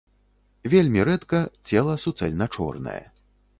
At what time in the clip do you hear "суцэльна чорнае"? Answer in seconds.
2.07-3.01